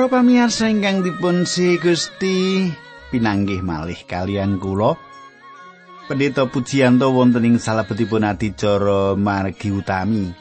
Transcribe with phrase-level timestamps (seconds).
[0.00, 2.64] Para pamirsa ingkang dipun si Gusti
[3.12, 4.96] pinanggih malih kalian kula.
[6.08, 10.32] Pendeta Pujiyanto wonten ing salebetipun adicara margi utami.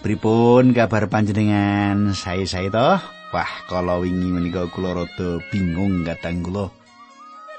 [0.00, 2.16] Pripun kabar panjenengan?
[2.16, 2.96] Saya-saya toh?
[3.36, 6.72] Wah, kalau wingi menika kula rada bingung kadang kula.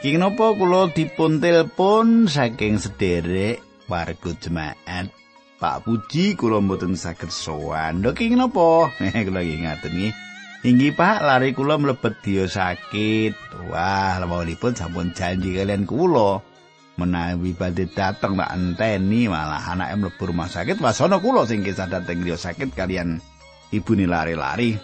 [0.02, 5.14] Ki napa kula dipun telepon saking sederek warga jemaat.
[5.62, 8.02] Pak Puji kula mboten saged sowan.
[8.02, 8.90] Lho ki napa?
[9.30, 10.30] kula ngaten nggih.
[10.60, 13.64] Inggih Pak, lari kula mlebet dia sakit.
[13.72, 16.44] Wah, lawalipun sampun janji kalian kula.
[17.00, 20.84] Menawi badhe dateng tak enteni malah anake mlebu rumah sakit.
[20.84, 23.24] Wasana kula sing kisah dateng dia sakit kalian
[23.72, 24.76] ibune lari-lari.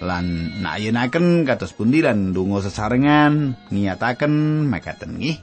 [0.00, 5.36] Lan nayenaken kados pundi lan ndonga sesarengan ngiyataken mekaten nggih.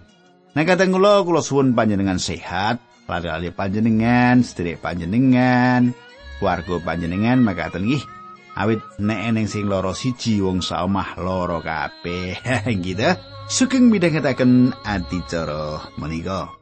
[0.58, 5.94] Nekaten kula kula suwun panjenengan sehat, lari-lari panjenengan, sedherek panjenengan,
[6.42, 8.15] keluarga panjenengan mekaten nggih.
[8.56, 12.40] Awit nek eneng sing loro siji wong saomah loro kabeh.
[12.86, 16.55] Gitu sugeng midhangetaken adicara menika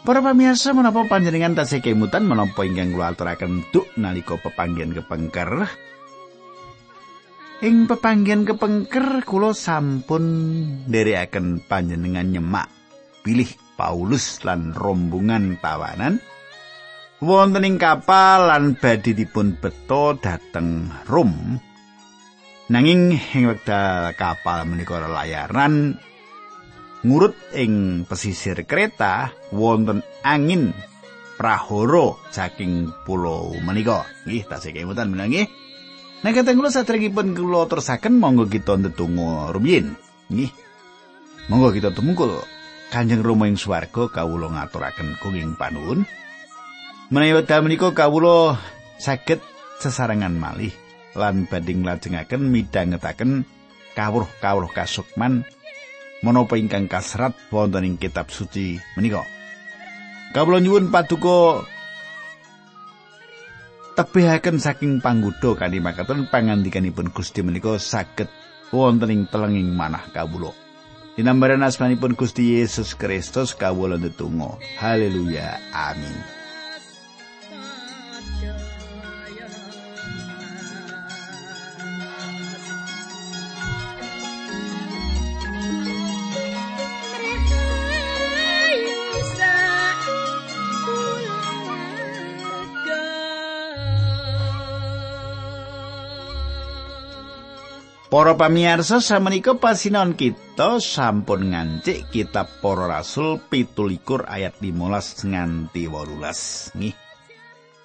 [0.00, 5.68] Para pamirsa menapa panjenengan tasih kemutan menapa ingkang kula aturaken duk nalika pepanggihan kepengker.
[7.60, 10.24] Ing pepanggihan kepengker kula sampun
[10.88, 12.72] nderekaken panjenengan nyemak
[13.20, 16.16] pilih Paulus lan rombongan tawanan
[17.20, 21.60] wonten ing kapal lan badhe dipun beto dhateng Rom.
[22.72, 26.00] Nanging ing wekdal kapal menika layaran
[27.00, 30.76] ngurut ing pesisir kereta wonten angin
[31.40, 34.04] prahoro saking pulau menika.
[34.28, 35.48] Nggih tasih kemutan menangi
[36.20, 39.96] Nek kateng kula satrengipun kula terusaken monggo kita ndedonga rumiyin.
[40.28, 40.52] Nggih.
[41.48, 42.36] Monggo kita tumungkul
[42.92, 46.04] Kanjeng Rama ing swarga kawula ngaturaken kenging panuwun.
[47.08, 48.60] Menawi wekdal menika kawula
[49.00, 49.40] saged
[49.80, 50.76] sesarengan malih
[51.16, 53.48] lan badhe nglajengaken midhangetaken
[53.96, 55.48] kawruh-kawruh kasukman
[56.20, 59.24] menapa ingkang kasrat wonten ing kitab suci menika.
[60.30, 61.66] Kawula nyuwun paduka
[63.98, 68.30] tebihaken saking panggoda kanthi makaten pangandikanipun Gusti menika saged
[68.70, 70.54] wonten ing telenging manah kawula.
[71.18, 74.56] Dinambaran asmanipun Gusti Yesus Kristus kawula ndedonga.
[74.78, 75.58] Haleluya.
[75.74, 76.39] Amin.
[98.10, 106.74] Para pamirsa samenika pasinon kita sampun ngancik kitab Para Rasul 17 ayat 15 nganti 18
[106.74, 106.96] nggih.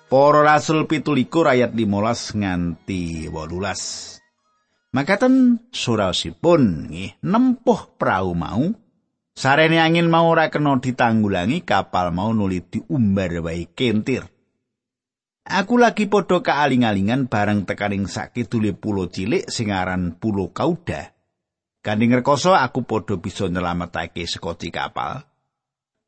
[0.09, 4.97] Para Rasul 17 ayat 15 nganti 18.
[4.97, 8.65] Makaten surasipun nggih nempuh prau mau
[9.37, 14.25] sarene angin mau ora kena ditanggulangi kapal mau nuli diumbar wae kentir.
[15.45, 21.13] Aku lagi padha kaaling-alingan bareng tekaning sakidule pulo cilik sing aran Pulo Kauda.
[21.85, 25.21] Kanding rekoso aku padha bisa nyelametake sekoci kapal.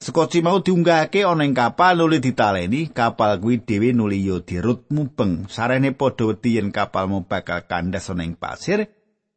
[0.02, 5.46] Sekoci mau diunggahake ana ing kapal nuli ditaleni, kapal kuwi dhewe nuli yo dirut mubeng.
[5.54, 8.90] Sarene padha wedi yen kapal mau bakal kandas ana ing pasir.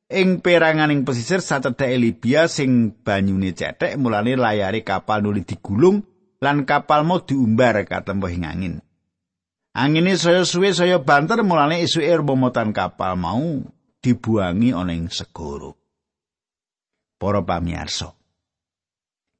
[0.08, 6.00] Ing peranganing pesisir sacedhake Libya sing banyune cethek mulane layare kapal nuli digulung
[6.40, 8.74] lan kapal mau diumbar katempuh ing angin.
[9.70, 13.62] Angine saya suwe saya banter mulane isuke romotan kapal mau
[14.02, 15.70] dibuangi ana ing segara.
[17.20, 18.10] Para pamirsa.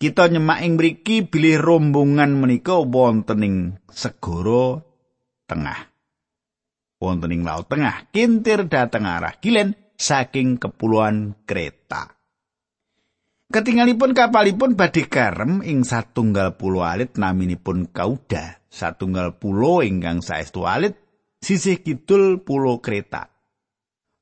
[0.00, 3.55] Kita nyemak ing mriki bilih rombongan menika wonten ing
[3.91, 4.81] segara
[5.50, 5.91] tengah.
[7.03, 12.21] Wonten ing laut tengah, kintir dateng arah kilen saking kepulauan Kreta.
[13.50, 20.94] Ketinggalipun kapalipun badhe karem ing satunggal pulau alit naminipun Kauda, satunggal pulau ingkang saestu alit
[21.43, 23.28] sisih kidul pulau Kreta.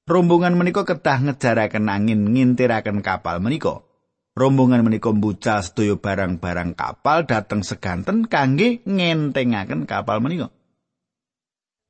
[0.08, 3.84] Rombongan menika kedah ngejaraken angin ngintiraken kapal menika.
[4.32, 10.48] Rombongan menika mbucal sedaya barang-barang kapal dateng seganten kangge ngentengaken kapal menika.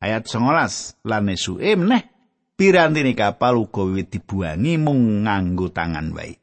[0.02, 2.02] Ayat 19 lan esuke meneh
[2.58, 6.34] pirantine kapal uga wiwit dibuangi mung nganggo tangan wae.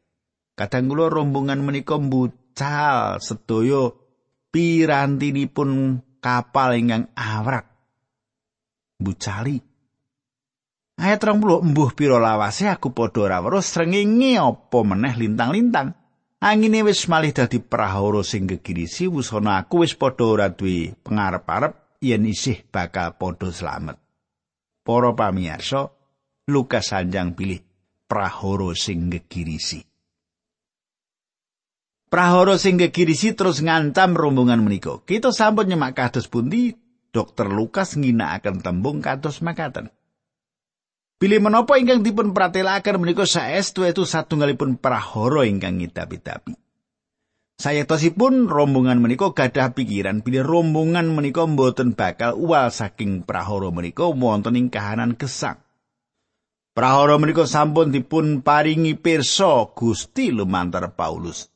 [0.56, 3.91] Kadang kula rombongan menika mbucal sedaya
[4.55, 7.67] pirantinipun kapal ingkang awrak.
[8.95, 9.59] Bucali
[10.95, 12.71] ayat 30 embuh pira lawase?
[12.71, 15.91] Aku padha ora weruh srengenge apa meneh lintang-lintang.
[16.39, 22.23] Angine wis malih dadi prahara sing gegirisi wusana aku wis padha ora duwe pengarep-arep yen
[22.23, 23.99] isih bakal padha slamet.
[24.87, 25.91] Para pamirsa
[26.47, 27.59] Lukas sanjang pilih
[28.07, 29.83] prahara sing gegirisi
[32.15, 35.03] Prahara sing gegirisi terus ngancam rombongan menika.
[35.03, 36.71] Kita sampun nyemak kados pundi
[37.12, 39.91] Dokter Lukas ngginakaken tembung kados makaten.
[41.19, 46.56] Pilih menapa ingkang dipun pratelaken menika saestu itu satunggalipun prahara ingkang ngidapi-dapi.
[47.59, 54.56] Sayatosipun rombongan menika gadah pikiran bilih rombongan menika mboten bakal uwal saking prahara menika wonten
[54.56, 55.59] ing kahanan gesang.
[56.71, 61.51] Prahara menika sampun dipun paringi pirsa Gusti lumantar Paulus.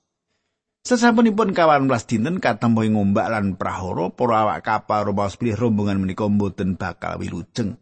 [0.90, 6.02] Sesampunipun kawan belas dinten katempo ing ombak lan prahara para awak kapal rumaos pilih rombongan
[6.02, 7.78] menika mboten bakal wilujeng.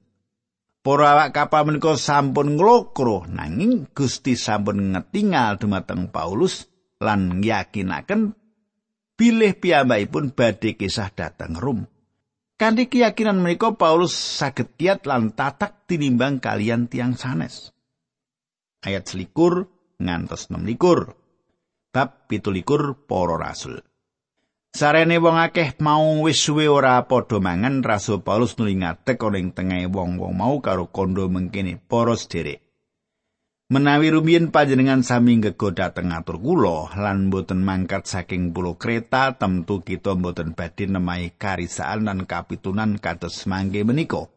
[0.83, 6.67] Para awak kapal menika sampun nglokro nanging Gusti sampun ngetingal dumateng Paulus
[6.99, 8.35] lan yakinaken
[9.15, 11.87] bilih piyambakipun badhe kisah dateng Rom.
[12.59, 17.71] Kanthi keyakinan menika Paulus saged kiat lan tatak tinimbang kalian tiang sanes.
[18.83, 21.16] Ayat selikur ngantos 6 likur.
[21.97, 23.81] Bab pitulikur para rasul.
[24.69, 29.49] Sarene wong akeh mau wis suwe ora padha mangan Rasul Paulus nuli ngadeg ana ing
[29.49, 32.61] tengah wong-wong mau karo kondo mengkene para sederek.
[33.73, 39.81] Menawi rumiyin panjenengan sami nggegoda dhateng atur kula lan boten mangkat saking pulau kereta temtu
[39.81, 44.29] kita boten badhe nemahi karisaan lan kapitunan kados mangke menika.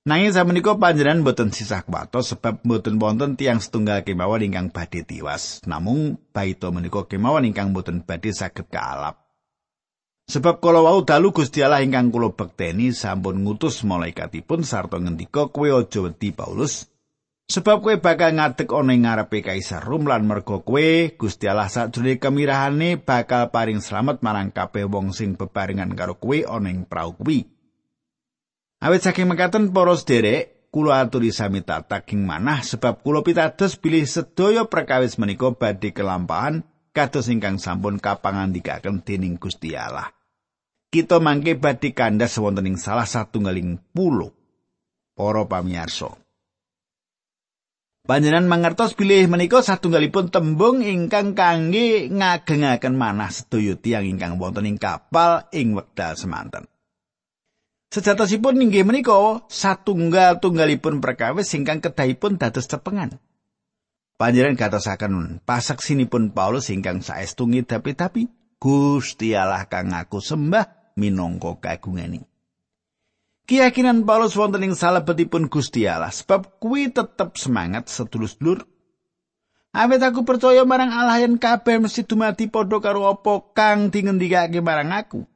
[0.00, 5.60] Nanging samenika panjenengan boten sisah kuwatos sebab boten wonten tiang setunggal kemawon ingkang badhe tiwas.
[5.68, 9.20] Namung baito menika kemawon ingkang boten badhe saged kaalap.
[10.24, 15.68] Sebab kala wau dalu Gusti Allah ingkang kula bekteni sampun ngutus malaikatipun sarta ngendika kowe
[15.68, 16.88] aja wedi Paulus.
[17.52, 22.16] Sebab kowe bakal ngadeg ana ing ngarepe Kaisar Rom lan merga kowe Gusti Allah sakjroning
[22.16, 27.59] kemirahane bakal paring slamet marang kabeh wong sing bebarengan karo kowe ana ing prau kuwi.
[28.80, 34.64] Awit saking mekaten para sederek, kula aturi sami taking manah sebab kula pitados bilih sedaya
[34.64, 36.64] perkawis menika badhe kelampahan
[36.96, 40.08] kados ingkang sampun kapangandikaken dening Gusti Allah.
[40.88, 44.32] Kita mangke badhe kandas wonten ing salah satunggaling pulo.
[45.12, 46.16] Para pamirsa.
[48.08, 54.80] Panjenengan mangertos bilih menika satunggalipun tembung ingkang kangge ngagengaken manah sedaya tiyang ingkang wonten ing
[54.80, 56.64] kapal ing wekdal semanten.
[57.90, 63.18] Sejatosipun inggih menika satunggal-tunggalipun perkawis ingkang kedahipun dados cepengan.
[64.14, 68.30] Panjenengan gatosaken pasaksinipun Paulus ingkang saestu ngidapi-dapi
[68.62, 72.22] Gusti Allah kang aku sembah minangka kagungani.
[73.50, 78.62] Keyakinan Paulus wonten ing salebetipun Gusti Allah sebab kuwi tetep semangat sedulur-dulur.
[79.74, 84.94] Awet aku percaya marang Allah yen kabeh mesti dumati padha karo apa kang dingendikake marang
[84.94, 85.29] aku.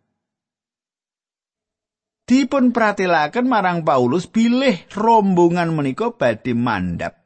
[2.24, 7.20] Dipun pratilaken marang Paulus bilih rombongan menika badhe mandap.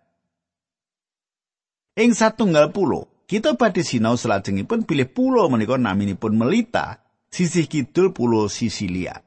[1.99, 8.47] Ing satunggal pulo, kita badhe sinau salajengipun bilih pulo menika naminipun Melita, sisih kidul pulo
[8.47, 9.19] Sisilia.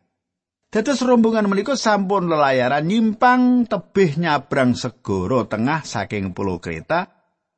[0.72, 7.12] Dados rombongan menika sampun lelayaran nyimpang tebih nyabrang segara tengah saking pulau Kreta.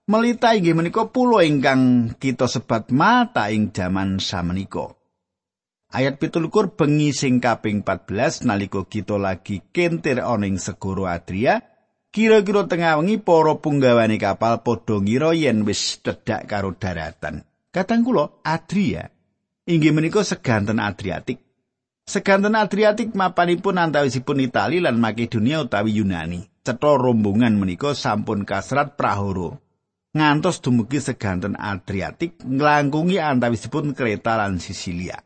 [0.09, 5.02] Melita inggih menika pulo ingkang kita sebat mata ing jaman samenika.
[5.93, 11.61] Ayat pitulukur bengi sing kaping 14 nalika kita lagi kentir ana ing segara Adria,
[12.09, 17.45] kira-kira tengah wengi para punggawane kapal padha ngira yen wis cedhak karo daratan.
[17.69, 19.05] Katang kula Adria
[19.69, 21.37] inggih menika seganten Adriatik.
[22.09, 26.41] Seganten Adriatik mapanipun antawisipun Itali lan Makedonia utawi Yunani.
[26.65, 29.61] Cetha rombongan menika sampun kasrat prahoro.
[30.17, 35.21] Ngantos dumugi seganten Adriatik nglangkungi antawisipun Kreta lan Sisilia.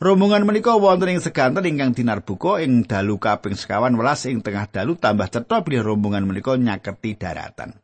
[0.00, 4.96] Rombongan menika wonten ing seganten ingkang dinarbuka ing dalu kaping sekawan welas ing tengah dalu
[4.96, 7.76] tambah cetha bilih rombongan menika nyaketi daratan.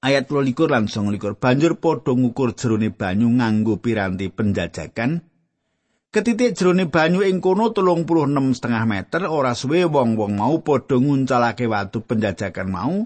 [0.00, 5.20] Ayat 12 lan 19 banjur padha ngukur jerone banyu nganggo piranti penjajakan.
[6.08, 8.08] Ketitik jerone banyu ing kono 36
[8.56, 13.04] setengah meter ora suwe wong-wong mau padha nguncalake watu penjajakan mau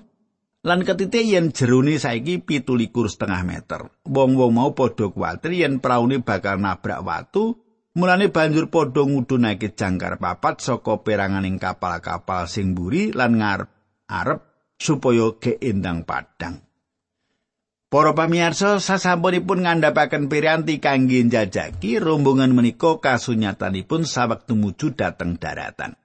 [0.63, 3.91] lan ketite yen jerone saiki pitulikur setengah meter.
[4.07, 7.59] Wong-wong mau padha kuwatir yen praune bakal nabrak watu,
[7.99, 13.69] mulane banjur padha ngudunake jangkar papat saka peranganing kapal-kapal sing mburi lan ngarep
[14.07, 14.41] arep
[14.79, 16.63] supaya keendang padang.
[17.93, 26.02] Para pamirsa sasampunipun ngandhapaken piranti kangge njajaki rombongan menika kasunyatanipun sawek tumuju dhateng daratan.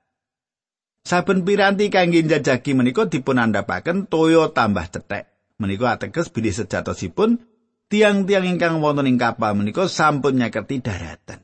[1.08, 5.56] Saben piranti kangge njajaki menika dipun andhapaken toya tambah cethek.
[5.56, 7.40] Menika ateges bilih sejatosipun
[7.88, 11.40] tiang-tiang ingkang wonten ing kapal menika sampun nyaketi daratan.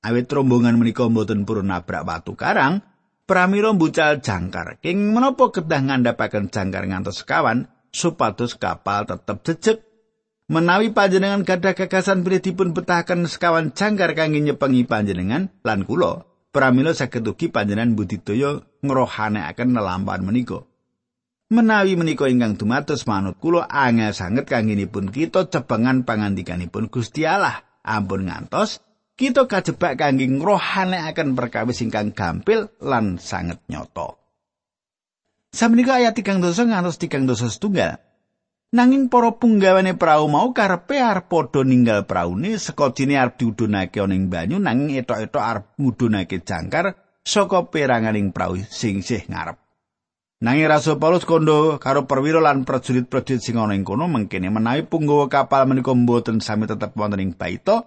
[0.00, 2.80] Awit rombongan menika mboten purun nabrak watu karang,
[3.28, 4.80] pramila mbucal jangkar.
[4.80, 9.78] King menapa kedah ngandhapaken jangkar ngantos sekawan, supados kapal tetep jejeg.
[10.48, 16.94] Menawi panjenengan gadah gagasan bilih dipun betahaken sekawan jangkar kangge nyepengi panjenengan lan kula, pramila
[16.94, 20.62] saged ugi panjenengan budidaya ngrohanekaken nelampahan menika.
[21.50, 27.66] Menawi menika ingkang dumados manut kula angel sanget kangenipun kita cepengan pangandikanipun Gusti Allah.
[27.84, 28.80] Ampun ngantos
[29.18, 34.16] kita kajebak kangge ngrohanekaken perkawis ingkang gampil lan sanget nyata.
[35.54, 38.00] Samenika ayat 3 dosa ngantos 3 dosa setunggal.
[38.74, 44.26] Nanging para punggawane prau mau karepe arep padha ninggal praune sekocine arep diudunake ana ing
[44.26, 49.62] banyu nanging etok-etok arep ngudunake jangkar saka peranganing prau sing sih ngarep.
[50.42, 55.30] Nanging Rasul Paulus kondo karo perwira lan prajurit-prajurit sing ana ing kono mengkene menawi punggawa
[55.30, 57.86] kapal menika mboten sami tetep wonten ing baita,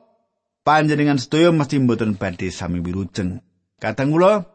[0.64, 3.44] panjenengan sedaya mesti mboten badhe sami wirujeng.
[3.76, 4.48] Kadang kula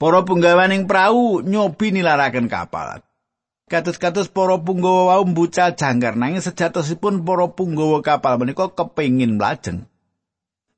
[0.00, 3.04] Para punggawaning prau nyobi nilaraken kapal.
[3.64, 9.88] Kados-kados para punggawa wau mbucal jangkar nanging sejatosipun para punggawa kapal menika kepengin mlajeng.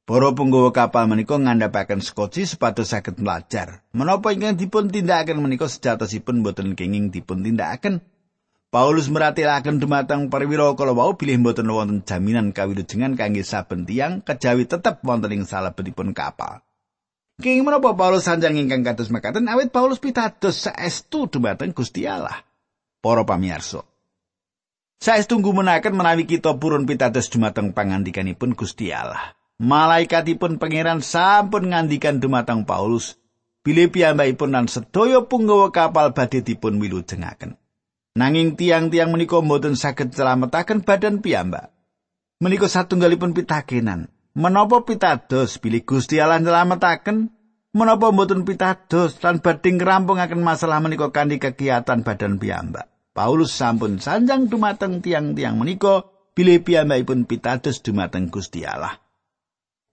[0.06, 3.82] Para punggawa kapal menika ngandhapaken skoci supados saged belajar.
[3.90, 8.06] Menapa ingkang dipun tindakaken menika sejatosipun boten kenging dipun tindakaken.
[8.70, 14.62] Paulus meratelaken dumateng perwira kala wau bilih boten wonten jaminan kawilujengan kangge saben tiyang kejawi
[14.62, 16.62] tetep wonten ing salebetipun kapal.
[17.42, 22.46] King menapa Paulus sanjang ingkang kados mekaten awit Paulus pitados saestu dumateng Gusti Allah.
[23.06, 23.86] Para pamirsa.
[24.98, 29.38] Saestu ngumunaken menawi kita purun pitados dumateng pangandikanipun Gusti Allah.
[29.62, 33.14] Malaikatipun pangeran sampun ngandikan dumateng Paulus
[33.62, 37.54] bilih piyambakipun lan sedaya punggawa kapal badhe dipun wilujengaken.
[38.18, 41.70] Nanging tiang-tiang menika mboten saged celametaken badan piyambak.
[42.42, 44.10] Menika satunggalipun pitakenan.
[44.34, 47.30] Menapa pitados bilih Gusti Allah nyelametaken?
[47.70, 52.95] Menapa mboten pitados lan badhe ngrampungaken masalah menika kanthi kegiatan badan piyambak?
[53.16, 56.04] Paulus sampun sanjang dumateng tiang-tiang menika
[56.36, 59.00] bilih piyambakipun pitados dumateng Gusti Allah.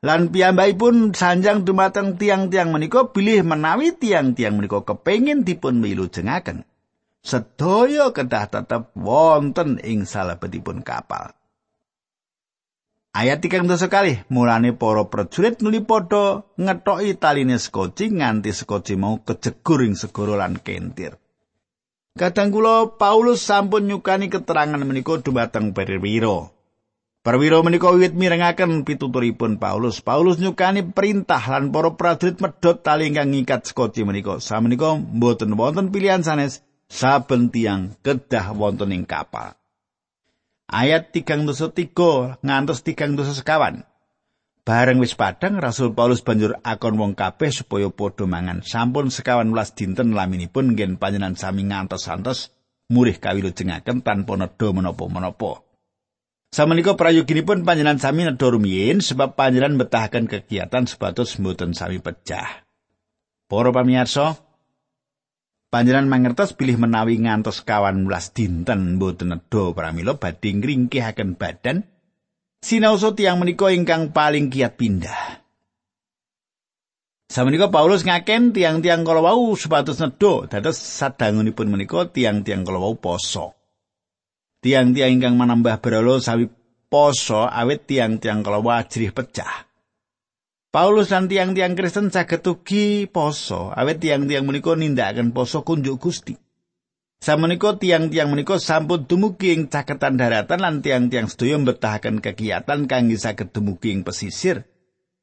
[0.03, 6.68] Lan piyambakipun sanjang dumateng tiang-tiang menika bilih menawi tiang-tiang menika kepengin dipun milujengaken.
[7.24, 11.32] Sedaya kedah tetep wonten ing salebetipun kapal.
[13.15, 19.24] Ayat tiga dosa kali, mulane para prajurit nuli padha ngethoki taline skoci nganti skoci mau
[19.24, 21.23] kejegur ing segara lan kentir.
[22.13, 26.53] Kadang kula Paulus sampun nyukani keterangan menika dumateng perwira.
[27.25, 29.98] Perwira menika wiwit mirengaken pituturipun Paulus.
[29.98, 34.38] Paulus nyukani perintah lan para prajurit medhot tali ingkang ngikat skoci menika.
[34.38, 39.58] Samenika mboten wonten pilihan sanes saben tiang kedah wonten ing kapal.
[40.74, 43.86] ayat tigang dosa tiga ngantos tigang dosa sekawan.
[44.63, 48.63] Bareng wis padang Rasul Paulus banjur akon wong kabeh supaya padha mangan.
[48.63, 52.55] Sampun sekawan welas dinten laminipun ngen panjenengan sami ngantos-antos
[52.88, 55.67] murih kawilujengaken tanpa nedha menapa-menapa.
[56.55, 62.63] Samenika prayoginipun panjenengan sami nedha rumiyin sebab panjenengan betahaken kegiatan sebatas mboten sami pecah.
[63.51, 64.39] Para pamirsa,
[65.74, 71.89] Panjenengan mangertos pilih menawi ngantos kawan mulas dinten mboten nedha pramila badhe ngringkihaken badan
[72.63, 75.43] sinaosa tiyang menika ingkang paling kiat pindah.
[77.27, 83.58] Samenika Paulus ngaken tiang-tiang kala wau supados nedha dados sadangunipun menika tiang-tiang kala wau poso.
[84.63, 86.48] Tiang-tiang ingkang manambah berolo sawi
[86.88, 89.67] poso awit tiang-tiang kala ajrih pecah.
[90.74, 96.34] Paulus lan tiang-tiang Kristen saged ugi poso, awet tiang-tiang menika nindakaken poso kunjuk Gusti.
[97.24, 103.56] Samenika tiang-tiang menika sampun dumugi ing caketan daratan lan tiang-tiang sedaya mbetahaken kegiatan kangge saged
[103.56, 104.68] dumugi ing pesisir.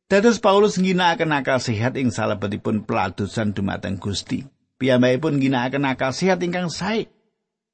[0.08, 4.48] Dados Paulus ngginakaken akal sehat ing salebetipun peladusan dumateng Gusti.
[4.80, 7.04] Piyambakipun ngginakaken akal sehat ingkang sae.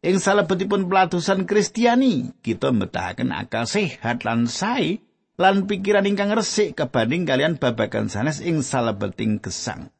[0.02, 5.06] Ing salebetipun peladusan Kristiani, kita mbetahaken akal sehat lan sae
[5.38, 9.94] lan pikiran ingkang resik kebanding kalian babagan sanes ing salebeting gesang.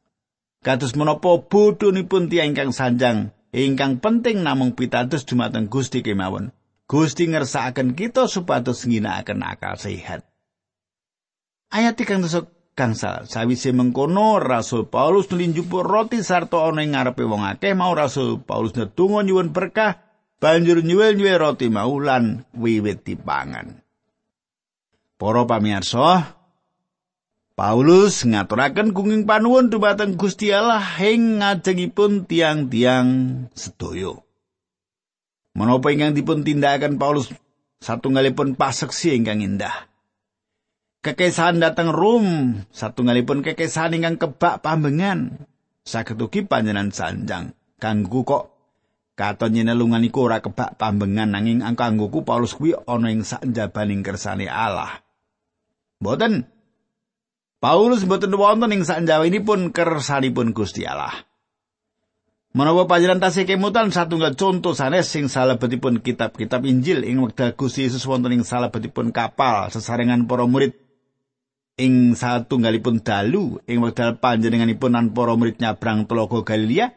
[0.67, 6.53] Kados menapa bodhonipun tiyang ingkang sanjang ingkang penting namung pitados dumateng Gusti kemawon.
[6.85, 10.29] Gusti ngersakaken kita supados ngginakaken akal sehat.
[11.73, 17.43] Ayat kang tusuk gangsal sawise mengkono Rasul Paulus nulinjupuk roti sarta ana ing ngarepe wong
[17.43, 19.99] akeh mau Rasul Paulus ndedonga nyuwun berkah
[20.39, 23.81] banjur nyuwil-nyuwil roti mau lan wiwit dipangan.
[25.17, 26.36] Para pamirsa,
[27.57, 33.09] Paulus ngaturaken kunging panuwun dumateng Gusti Allah ing ngajengipun tiang-tiang
[33.57, 34.13] sedaya.
[35.57, 37.33] Menapa ingkang dipun tindakaken Paulus
[37.81, 39.89] satunggalipun paseksi ingkang indah.
[41.01, 45.49] Kekesahan dateng Rom, satunggalipun kekesahan ingkang kebak pambengan.
[45.81, 48.53] Saged ugi panjenengan sanjang kanggo kok
[49.17, 55.01] katon nyenelungan iku ora kebak pambengan nanging kanggoku Paulus kuwi ana ing sakjabaning kersane Allah.
[56.05, 56.56] Mboten.
[57.57, 61.25] Paulus mboten wonten ing sanjawinipun kersanipun Gusti Allah.
[62.57, 68.05] Menawa panjenengan tasih kemutan satunggal contoh sanes sing salebetipun kitab-kitab Injil ing wekdal Gusti Yesus
[68.09, 70.73] wonten ing salebetipun kapal sesarengan para murid
[71.77, 76.97] ing satunggalipun dalu ing wekdal panjenenganipun lan para murid nyabrang telaga Galilea.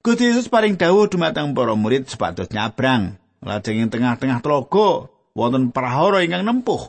[0.00, 3.20] Gusti Yesus paring dawuh dumateng para murid sepatus nyabrang.
[3.44, 6.88] Lajeng ing tengah-tengah telaga wonten prahara ingkang nempuh.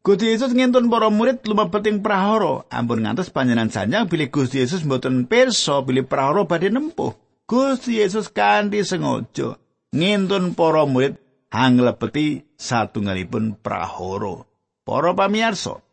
[0.00, 2.64] Gusti Yesus ngentun para murid lumebet ing prahara.
[2.72, 7.12] Ampun ngantos panjenengan sanjang bilih Gusti Yesus mboten pirsa bilih prahara badhe nempuh.
[7.44, 9.60] Gusti Yesus kanthi sengaja
[9.92, 11.20] ngentun para murid
[11.52, 14.48] hanglebeti satunggalipun prahara.
[14.88, 15.84] Para pamirsa,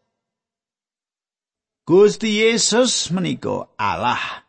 [1.83, 4.47] Gusti Yesus menika Allah.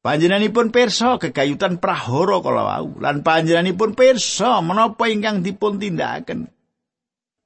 [0.00, 6.48] Panjenenganipun pirsa kegayutan prahara kala wau lan panjenenganipun pirsa menapa ingkang dipun tindakaken.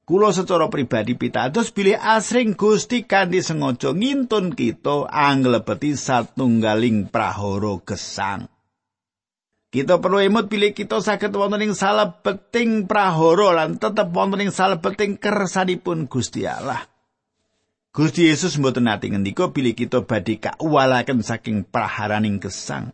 [0.04, 8.52] Kulo secara pribadi pitados bilih asring Gusti kanthi sengaja ngintun kita anglebeti satunggaling prahara gesang.
[9.73, 15.17] Kita perlu emut bilih kita saged wonten ing salebeting prahara lan tetep wonten ing salebeting
[15.17, 16.84] kersanipun Gusti Allah.
[17.88, 22.93] Gusti Yesus mboten nate ngendika bilih kita badhe kauwalaken saking praharaning gesang.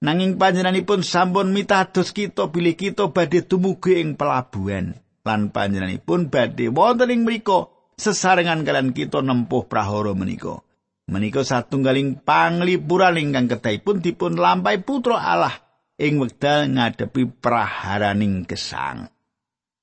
[0.00, 4.96] Nanging panjenenganipun sampun mitados kita bilih kita badhe dumugi ing pelabuhan.
[5.28, 7.68] Lan panjenenganipun badhe wonten ing mriku
[8.00, 10.64] sesarengan kalian kita nempuh prahara menika.
[11.08, 15.56] Menika satunggaling panglipuran ingkang kedahipun dipun lampahi putra Allah
[16.00, 19.08] ing wekdal ngadepi praharaning gesang.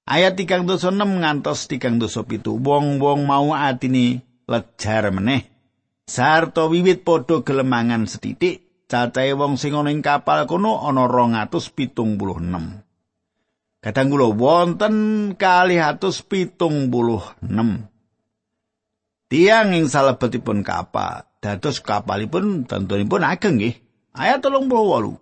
[0.06, 5.50] Ayat 36 ngantos 37 wong-wong mau atine lejar meneh.
[6.06, 12.85] Sarta wiwit padha gelemangan setitik, cacahe wong sing ana ing kapal kono ana 276.
[13.86, 14.96] Kadang kula wonten
[15.38, 17.86] kalih atus pitung puluh enam.
[19.30, 23.78] Tiang ing salebetipun kapal, dados kapalipun tentunipun ageng nggih.
[24.18, 25.14] Ayat tolong puluh walu.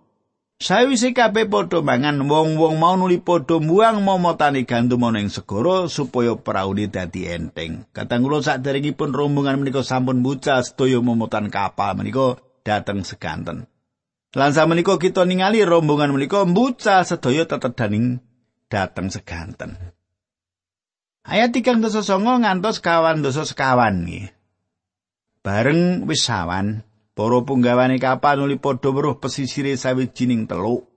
[0.56, 6.32] Sawise kabeh padha mangan wong-wong mau nuli padha mbuang momotani gandum ana ing segara supaya
[6.32, 7.84] praune dadi enteng.
[7.92, 13.68] Kadang kula saderengipun rombongan menika sampun bucal sedaya momotan kapal menika dateng seganten.
[14.32, 18.24] Lan menika kita ningali rombongan menika mbucal sedaya tetedaning
[18.74, 19.78] dateng seganten.
[21.22, 24.34] Ayat tigang dosa songo ngantos kawan dosa sekawan nih.
[25.46, 26.82] Bareng wis sawan,
[27.14, 30.90] para punggawane kapal nuli padha weruh pesisire sawijining teluk.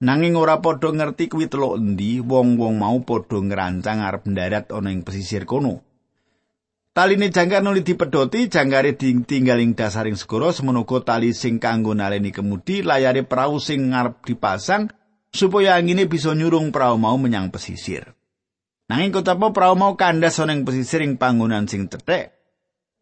[0.00, 5.04] Nanging ora padha ngerti kuwi teluk endi, wong-wong mau padha ngrancang arep ndarat ana ing
[5.04, 5.84] pesisir kono.
[6.96, 13.20] Taline jangkar nuli dipedhoti, jangkare ditinggaling dasaring segara semono tali sing kanggo naleni kemudi layare
[13.20, 14.88] prau sing ngarep dipasang
[15.36, 18.16] supaya angine bisa nyurung prau mau menyang pesisir.
[18.88, 22.32] Nanging kotapa prau mau kandas ana ing pesisir ing panggonan sing cethek.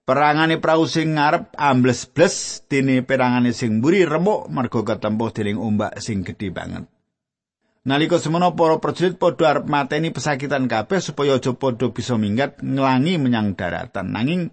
[0.04, 6.20] Perangane prau sing ngarep ambles-bles dene perangane sing mburi remuk mergo ketempuh dening ombak sing
[6.20, 6.84] gedhe banget.
[7.84, 13.20] Nalika semono para prajurit padha arep mateni pesakitan kabeh supaya aja padha bisa minggat nglangi
[13.20, 14.08] menyang daratan.
[14.12, 14.52] Nanging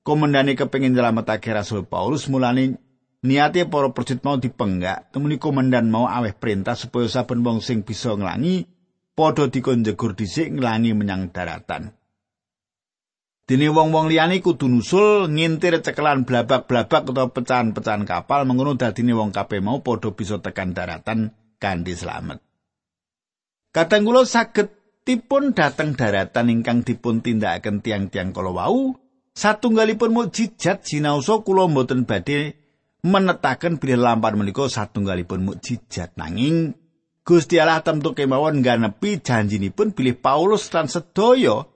[0.00, 2.80] komandane kepengin nyelametake Rasul Paulus mulane
[3.20, 8.16] Niate para prajurit mau dipenggak, temuni komandan mau aweh perintah supaya saben wong sing bisa
[8.16, 8.64] nglangi
[9.12, 11.92] padha dikon jegur dhisik nglangi menyang daratan.
[13.44, 19.60] Dene wong-wong liyane kudu nusul ngintir cekelan blabak-blabak utawa pecahan-pecahan kapal mengono dadine wong kabeh
[19.60, 22.40] mau padha bisa tekan daratan kanthi slamet.
[23.74, 24.72] Kadang kula saged
[25.04, 28.96] tipun dateng daratan ingkang dipun tindakaken tiang-tiang kala wau,
[29.36, 32.59] satunggalipun mukjizat sinaosa kula mboten badhe
[33.00, 36.76] menetaken bilih lampar menika satunggalipun mukjizat nanging
[37.20, 41.68] Gusti Allah tentu kemawon ganepi janjinipun bilih Paulus lan sedaya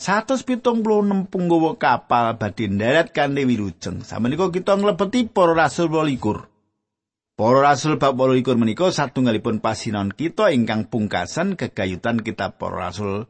[0.00, 4.00] 176 punggawa kapal badhe ndarat kanthi wilujeng.
[4.00, 7.36] Samenika kita nglebeti para rasul 28.
[7.36, 13.28] Para rasul bab 28 menika satunggalipun pasinon kita ingkang pungkasan kegayutan kitab para rasul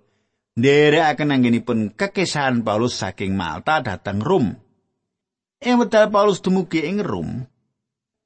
[0.59, 4.55] nderekaken anggenipun kekesahan Paulus saking Malta dhateng Rom.
[5.61, 7.45] Ing wekdal Paulus dumugi ing Rom,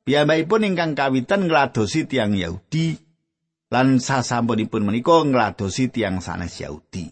[0.04, 2.94] Piyambakipun ingkang kawitan ngladosi tiang Yahudi
[3.72, 7.08] lan sasampunipun menika ngladosi tiang sanes Yahudi.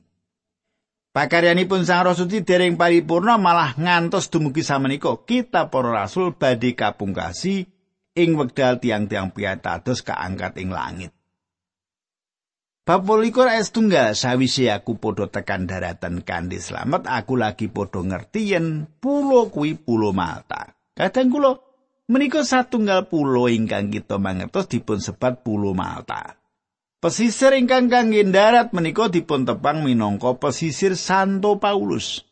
[1.13, 7.69] Pakaryanipun Sang Roh Suci dereng paripurna malah ngantos dumugi samenika kita para rasul badhe kapungkasi
[8.17, 11.13] ing wekdal tiang-tiang piatados kaangkat ing langit.
[12.83, 18.59] Bab likur es tunggal sawise aku padha tekan daratan kanthi slamet aku lagi padha ngerti
[18.59, 20.75] yen pulo kuwi pulo Malta.
[20.91, 21.63] Kadang kula
[22.11, 26.35] menika satunggal pulo ingkang kita mangertos dipun sebat pulo Malta.
[26.99, 32.27] Pesisir ingkang kangge darat menika dipun tepang minangka pesisir Santo Paulus.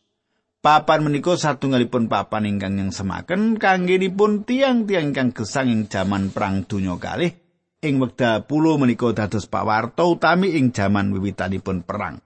[0.59, 6.99] Papan menika satunggalipun papan ingkang yang semaken kanggenipun tiang-tiang ingkang gesang ing jaman perang donya
[6.99, 7.40] kalih
[7.81, 12.21] ing wekdal pulo menika dados pawarta utami ing jaman wiwitanipun perang.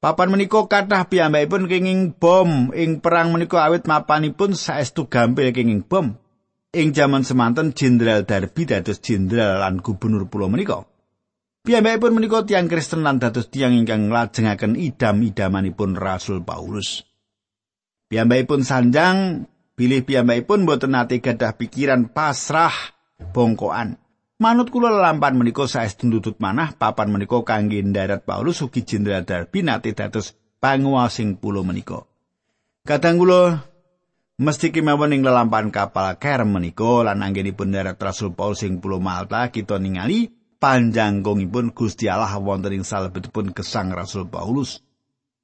[0.00, 6.18] Papan menika kathah piyambakipun kenging bom ing perang menika awit mapanipun saestu gampil kenging bom.
[6.70, 10.86] Ing jaman semanten Jenderal Darby dados jenderal lan gubernur pulau menika.
[11.60, 17.04] Piyambakipun menika tiang Kristen lan dados tiang ingkang nglajengaken idam-idamanipun Rasul Paulus.
[18.08, 19.44] Piyambakipun sanjang
[19.76, 22.72] bilih piyambakipun boten nate gadah pikiran pasrah
[23.36, 24.00] bongkoan.
[24.40, 29.60] Manut kula lampan menika saestu ndutut manah papan menika kangge ndarat Paulus ugi Jenderal Darby
[29.60, 30.32] nate dados
[30.64, 32.08] panguwasing pulau menika.
[32.88, 33.60] Kadang kula
[34.40, 39.44] mesti kemawon ing lelampan kapal Kerem menika lan anggenipun darat Rasul Paulus ing pulau Malta
[39.52, 44.80] kita ningali panjanggongipun Gusti Allah wonten ing salebetipun gesang Rasul Paulus.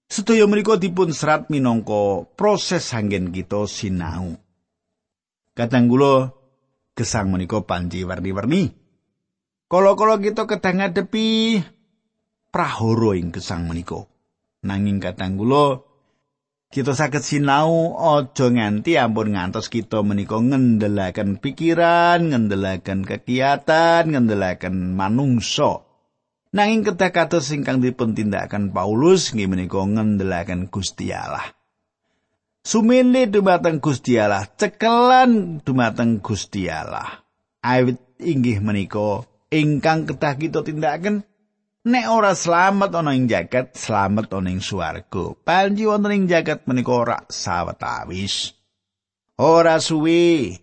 [0.08, 4.40] Sedaya menika dipun serat minangka proses anggen kita sinau.
[5.52, 6.32] Kadang kula
[6.96, 8.85] gesang menika panji warni-warni.
[9.66, 11.58] Kala-kala kita kedang ngadepi
[12.54, 14.06] prahara ing gesang menika.
[14.62, 15.82] Nanging kadang kula
[16.70, 25.82] kita saged sinau aja nganti ampun ngantos kita menika ngendelaken pikiran, ngendelaken kegiatan, ngendelaken manungsa.
[26.54, 31.58] Nanging kedah kados ingkang dipun tindakaken Paulus nggih menika ngendelaken Gusti Allah.
[32.62, 37.26] Sumene dumateng Gusti Allah, cekelan dumateng Gusti Allah.
[37.66, 41.22] Awit inggih menika ingkang kedah kita tindakaken
[41.86, 45.38] nek ora slamet ana ing jagat, slamet ana ing swarga.
[45.46, 48.52] Panji wonten ing jagat menika ora sawetawis.
[49.38, 50.56] Ora suwe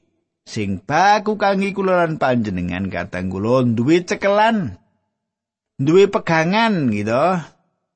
[0.43, 4.75] sing baku kangge kula lan panjenengan katang kula duwe cekelan
[5.79, 7.39] duwe pegangan gitu.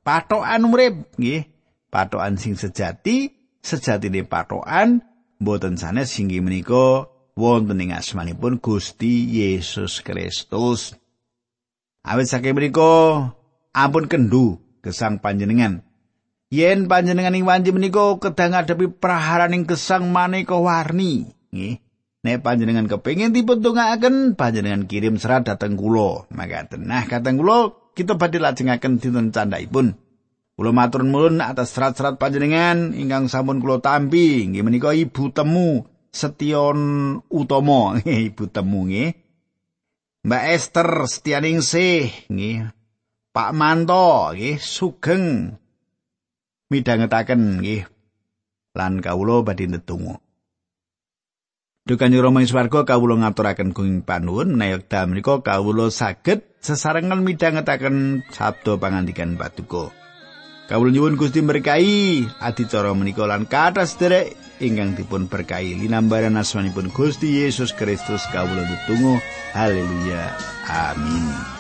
[0.08, 1.52] Patokan urip nggih.
[1.88, 3.32] Patokan sing sejati,
[3.63, 5.04] sejatine patokan
[5.39, 10.97] mboten sanes singgi menika wonten ing asmanipun Gusti Yesus Kristus.
[12.02, 13.30] Awit saking menika
[13.71, 15.86] ampun kendu gesang panjenengan.
[16.50, 21.78] Yen panjenengan ing wanci menika kedang ngadepi praharaning gesang maneka warni, nggih.
[22.26, 26.26] Nek panjenengan kepengin dipentungake, panjenengan kirim serat dhateng kula.
[26.34, 26.89] Makaten.
[26.89, 29.95] Nah, kateng kula kita badhe lajengaken dinten candhaipun.
[30.58, 34.43] Kula matur nuwun atas serat-serat panjenengan ingkang sampun kula tampi.
[34.50, 35.86] Nggih menika ibu temu
[36.18, 36.80] Setion
[37.30, 39.14] Utomo, ibu temu nggih.
[40.26, 42.74] Mbak Esther Setianingsih nggih.
[43.30, 45.54] Pak Manto nggih sugeng
[46.74, 47.86] midhangetaken nggih.
[48.74, 50.18] Lan kawula badhe ndedonga.
[51.88, 58.28] Dukanyo Rama ing swarga kawula ngaturaken gunging panuwun menawi dal menika kawula saged sesarengan midhangetaken
[58.28, 59.94] sabda pangandikan Paduka.
[60.68, 67.43] Kawula nyuwun Gusti berkahi adicara menika lan kathah sederek ingkang dipun berkahi linambaran asmanipun Gusti
[67.43, 69.22] Yesus Kristus kawula tutunggu
[69.54, 70.34] haleluya.
[70.67, 71.57] Amin